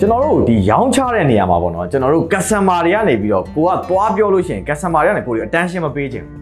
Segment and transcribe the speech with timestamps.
[0.00, 6.38] ကျွန်တော်တို့ဒီရောင်းချတဲ့နေရာမှာပေါ့နော်ကျွန်တော်တို့ customer တွေကနေပြီးတော့ကိုကသွားပြောလို့ရှိရင် customer တွေကနေကိုယ် attention မပေးချင်ဘူး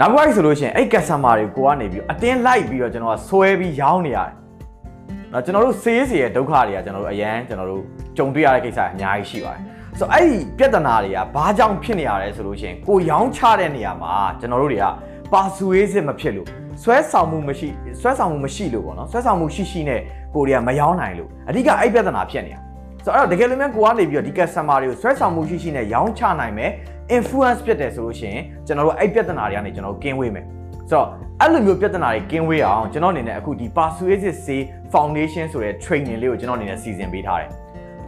[0.00, 4.32] နောက်တစ်ခါဆိုလို့ရှိရင်အဲ့ customer တွေကိုကနေပြီးအတင်းလိုက်ပြီးတော့ကျွန်တော်ကဆွဲပြီးရောင်းနေရတယ်။
[5.32, 7.82] နော်ကျွန်တော်တို့ sales ရဲ့ဒုက္ခတွေကကျွန်တော်တို့အရန်ကျွန်တော်တို့
[8.16, 9.62] ကြုံတွေ့ရတဲ့ကိစ္စအများကြီးရှိပါတယ်။
[9.98, 14.86] ဆိုတော့အဲ့ဒီပြဿနာတွေကဘာကြောင့်ဖြစ်နေရလဲဆိုလို့ရှိရင်ကိုရောင်းချတဲ့နေရာမှာကျွန်တော်တို့တွေက
[15.32, 16.48] persuasive မဖြစ်လို့
[16.82, 17.68] ဆွဲဆောင်မှုမရှိ
[18.00, 20.00] ဆွဲဆောင်မှုမရှိလို့ပေါ့နော်ဆွဲဆောင်မှုရှိရှိနဲ့
[20.34, 22.60] ကိုတွေကမရောင်းနိုင်လို့အဓိကအဲ့ပြဿနာဖြစ်နေတာ
[23.04, 26.70] ဆိုတော့တကယ်လို့များကိုကနေပြီးတော့ဒီ customer တွေကိုဆွဲဆောင်မှုရှိရှိနဲ့ရောင်းချနိုင်မယ်
[27.16, 30.44] influence ဖြစ်တယ်ဆိုလို့ရှိရင်ကျွန်တော်တို့အဲ့ပြဿနာတွေကနေကျွန်တော်တို့ကင်းဝေးမယ်
[30.90, 31.06] ဆိုတော့
[31.40, 34.60] အဲ့လိုမျိုးပြဿနာတွေကင်းဝေးအောင်ကျွန်တော်အနေနဲ့အခုဒီ persuasive say
[34.94, 37.50] foundation ဆိုတဲ့ training လေးကိုကျွန်တော်အနေနဲ့စီစဉ်ပေးထားတယ်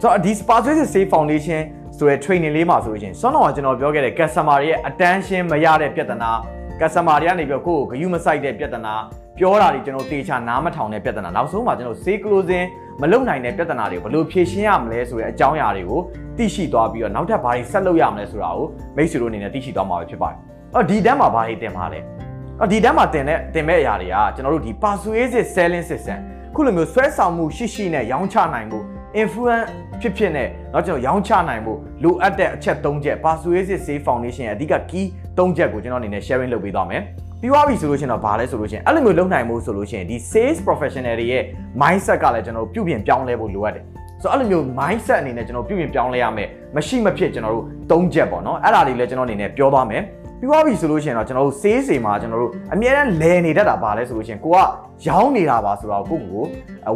[0.01, 1.61] ဆိုတော့ဒီ persuasive say foundation
[1.97, 6.31] ဆိုတဲ့ training လေးမှာဆိုလို့ရှိရင်စွမ်းတော်ကကျွန်တော်ပြောခဲ့တဲ့ customer တွေရဲ့ attention မရတဲ့ပြဿနာ
[6.79, 8.93] customer တွေကနေပြီးတော့ကိုယ့်ကိုဂယုမဆိုင်တဲ့ပြဿနာ
[9.37, 12.67] ပြောတာတွေကျွန်တော်တေချာနားမထောင်တဲ့ပြဿနာနောက်ဆုံးမှာကျွန်တော် say closing
[13.01, 15.99] မလုပ်နိုင်တဲ့ပြဿနာတွေကိုဘယ်လိုဖြေရှင်းရမလဲဆိုတဲ့အကြောင်းအရာတွေကို
[16.37, 20.37] သိရှိသွားပြီးတော့နောက်ထပ်ဘာတွေဆက်လုပ်ရမလဲဆိုတာကိုမိတ်ဆွေတို့အနေနဲ့သိရှိသွားမှာပဲဖြစ်ပါတယ်။
[20.75, 21.99] အော်ဒီတန်းမှာဘာတွေတင်ပါလဲ။
[22.59, 26.19] အော်ဒီတန်းမှာတင်တဲ့တင်မဲ့အရာတွေကကျွန်တော်တို့ဒီ persuasive selling system
[26.55, 28.79] ခုလိုမျိုးဆွဲဆောင်မှုရှိရှိနဲ့ရောင်းချနိုင်မှု
[29.20, 29.68] influence
[30.00, 35.06] ဖြစ်ဖြစ်နဲ့เนาะကျွန်တော်ရောင်းချနိုင်ဖို့လိုအပ်တဲ့အချက်၃ချက် persuasive sales foundation ရဲ့အဓိက key
[35.38, 37.02] ၃ချက်ကိုကျွန်တော်အနေနဲ့ sharing လုပ်ပေးသွားမယ်
[37.40, 41.42] ပြီးသွားပြီဆိုလို့ရှိရင်တော့ဘာလဲဆိုလို့ရှိရင်အဲ့လိုမျိုးလုပ်နိုင်မှုဆိုလို့ရှိရင်ဒီ sales professional တွေရဲ့
[41.80, 43.84] mindset ကလည်းကျွန်တော်တို့ပြုပြင်ပြောင်းလဲဖို့လိုအပ်တယ်
[44.22, 50.02] ဆိုတော့အဲ့လိုမျိုး mindset အနေနဲ့ကျွန်တော်ပြုပြင်ပြောင်းလဲရမယ်မရှိမဖြစ်ကျွန်တော်တို့၃ချက်ပေါ့နော်အဲ့ဒါတွေလည်းကျွန်တော်အနေနဲ့ပြောသွားမယ်
[50.42, 54.58] ပြီးသွားပြီဆိုလို့ရှိရင်တော့ကျွန်တော်တို့ sales တွေမှာကျွန်တော်တို့အများအားလဲနေတတ်တာပါလဲဆိုလို့ရှိရင်ကိုက
[55.06, 56.44] ရောင်းနေတာပါဆိုတော့ကိုယ့်ကို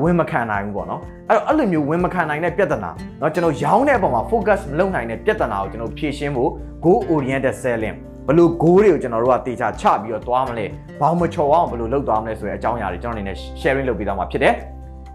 [0.03, 6.51] ဝင်မခံနိုင်ဘူးပေါ့နော်အဲ့တော့အဲ့လိုမျိုးဝင်မခံနိုင်တဲ့ပြဿနာเนาะကျွန်တော်ရောင်းတဲ့အပေါ်မှာ focus မလုပ်နိုင်တဲ့ပြဿနာကိုကျွန်တော်ဖြေရှင်းဖို့
[6.85, 10.67] goal oriented selling ဘလို့ goal တွေကိုကျွန်တော်တို့ကတေချာချပြီးတော့သွားမလဲ
[11.01, 14.55] ဘောင်မချော်အောင်ဘလို့လုပ်သွားမလဲဆိုတဲ့အကြောင်းအရာတွေကျွန်တော်အနေနဲ့ sharing လုပ်ပေးသွားမှာဖြစ်တယ်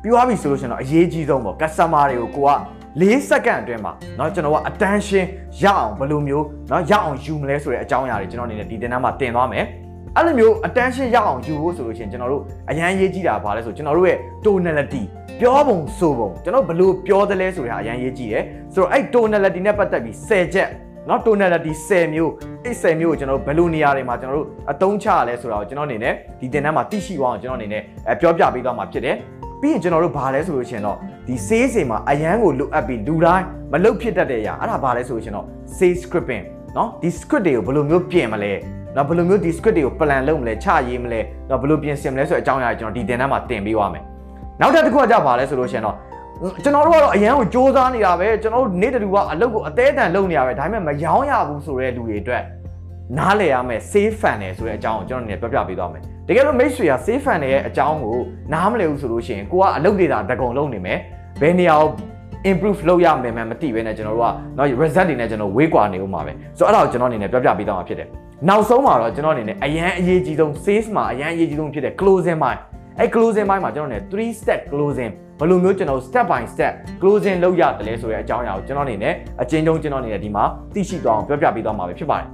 [0.01, 2.51] ပြီးသွားပြီဆိုလို့ရှိရင်တော့အရေးကြီးဆုံးပေါ့ customer တွေကိုကိုက
[3.01, 5.25] ၄စက္ကန့်အတွင်းမှာเนาะကျွန်တော်က attention
[5.63, 9.65] ရအောင်ဘယ်လိုမျိုးเนาะရအောင်ယူမလဲဆိုတဲ့အကြောင်းအရာတွေကျွန်တော်အနေနဲ့ဒီတင်တန်းမှာတင်သွားမယ်
[10.15, 15.03] အဲ့လိုမျိုး attention ရအောင်ယူဖို့ဆိုလို့ရှိရင်ကျွန်တော်တို့အရန်ရေးကြည့်တာပါလဲဆိုကျွန်တော်တို့ရဲ့ tonality
[15.39, 18.43] ပြောပုံဆိုပုံကျွန်တော်ဘယ်လိုပြောသလဲဆိုတာအရန်ရေးကြည့်တယ်
[18.73, 20.69] ဆိုတော့အဲ့ tonality နဲ့ပတ်သက်ပြီး10ချက်
[21.07, 22.31] เนาะ tonality 10မျိုး
[22.63, 27.81] အဲ့10မျိုးကိုကျွန်တော်တို့ဘယ်လိုနေရာတွေမှာကျွန်တော်တို့အသုံးချရလဲဆိုတာကိုကျွန်တော်အနေနဲ့ဒီတင်တန်းမှာသိရှိအောင်ကျွန်တော်အနေနဲ့
[28.21, 29.15] ပြောပြပေးသွားမှာဖြစ်တယ်
[29.61, 35.45] ပြီးရင်ကျွန်တော်တို့ဘာလဲဆိုလို့ရှိရင်တော့ဒီ sales တွေမှာအရန်ကိုလွတ်အပ်ပြီးလူတိုင်းမလုတ်ဖြစ်တတ်တဲ့အရာအဲ့ဒါဘာလဲဆိုလို့ရှိရင်တော့
[35.77, 36.43] sales scripting
[36.75, 38.51] เนาะဒီ script တွေကိုဘယ်လိုမျိုးပြင်မလဲ
[38.95, 44.03] နော်ဘယ်လိုမျိုးဒီ script တွေကို plan လုပ်မလဲချရေးမလဲနော်ဘယ်လိုပြင်ဆင်မလဲဆိုတဲ့အကြောင်းအရာကျွန်တော်ဒီတင်တန်းမှာတင်ပေးသွားမယ်
[44.61, 45.95] နောက်တစ်ခုကကြပါလဲဆိုလို့ရှိရင်တော့
[46.63, 52.43] ကျွန်တော်တို့ကတော့အရန်ကိုစ조사နေတာပဲကျွန်တော်တို့နေ့တူကအလုပ်ကိုအသေးအတန်လုပ်နေရပဲဒါပေမဲ့မရောင်းရဘူးဆိုတဲ့လူတွေအတွက်
[53.17, 58.19] နားလည်ရမယ် safe fan တယ်ဆိုတဲ့အကြောင်းကိုကျွန်တော်အနေနဲ့ပြောပြပေးသွားမယ်တကယ်လို့မိတ်ဆွေက safe fan ရဲ့အကြောင်းကို
[58.53, 60.99] နားမလည်ဘူးဆိုလို့ရှိရင်ကိုကအလုပ်တွေတာတကုံလုံးနေမယ်
[61.41, 61.89] ဘယ်နေရာကို
[62.51, 68.07] improve လုပ်ရမယ်မှမသိဘဲနဲ့ကျွန်တော်တို့ကเนาะ result တွေနဲ့ကျွန်တော်ဝေးကွာနေဦးမှာပဲဆိုတော့အဲ့ဒါကိုကျွန်တော်အနေနဲ့ပြောပြပေးသွားမှာဖြစ်တယ်
[68.49, 72.59] နောက်ဆုံးမှာတော့ကျွန်တော်အနေနဲ့အရန်အရေးကြီးဆုံး sales မှာအရန်အရေးကြီးဆုံးဖြစ်တဲ့ closing mind
[72.99, 80.43] အဲ closing mind မှာကျွန်တော်အနေနဲ့3 step closing ဘယ်လိုမျိုးကျွန်တော် step by step closing လုပ်ရတယ်လဲဆိုတဲ့အကြောင်းအရာကိုကျွန်တော်အနေနဲ့အချင်းချင်းကျွန်တော်အနေနဲ့ဒီမှာ
[80.73, 82.27] သိရှိသွားအောင်ပြောပြပေးသွားမှာပဲဖြစ်ပါတယ်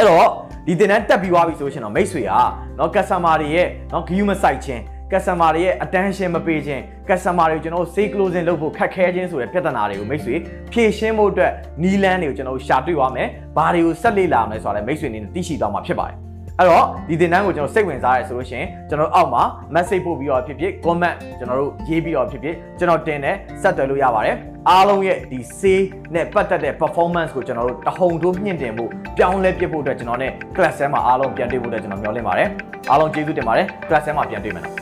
[0.00, 0.26] ဲ့တော့
[0.66, 2.32] ဒီတင်တန်းတက်ပြီးသွားပြီဆိုရှင်တော့မိတ်ဆွေက
[2.76, 4.82] เนาะ customer တွေရဲ့เนาะ view မဆိုင်ခြင်း
[5.12, 10.34] customer တွေရဲ့ attention မပေးခြင်း customer တွေကိုကျွန်တော်တို့ sale closing လုပ်ဖို့ခက်ခဲခြင်းဆိုတဲ့ပြဿနာတွေကိုမိတ်ဆွေ
[10.72, 16.16] ဖြေရှင်းဖို့အတွက်နီးလန်းတွေကိုကျွန်တော်တို့ရှာတွေ့သွားမယ်။ဘာတွေကိုဆက်လေ့လာမလဲဆိုတာလည်းမိတ်ဆွေအနေနဲ့သိရှိသွားမှာဖြစ်ပါတယ်။။
[16.61, 19.43] အဲ့တော့ဒီသင်တန်းကိုကျွန်တော်စိတ်ဝင်စားရဲဆိုလို့ရှိရင်ကျွန်တော်အောက်မှာ
[19.75, 24.35] message ပို့ပြီးတော့ဖြစ်ဖြစ် comment ကျွန်တော်တို့ရေးပြီးတော့ဖြစ်ဖြစ်ကျွန်တော်တင်တဲ့ဆက်သွယ်လို့ရပါတယ်
[24.69, 25.79] အားလုံးရဲ့ဒီ say
[26.13, 32.49] နဲ့ပတ်သက်တဲ့ performance ကိုကျွန်တော်တို့တဟုန်ထိုးမြင့်တင်ဖို့ပြောင်းလဲပြဖို့အတွက်ကျွန်တော်နဲ့ class ထဲမှာအားလုံးပြန်တွေ့ဖို့အတွက်ကျွန်တော်မျှော်လင့်ပါတယ်
[32.89, 34.80] အားလုံးကျေးဇူးတင်ပါတယ် class ထဲမှာပြန်တွေ့မယ်နော်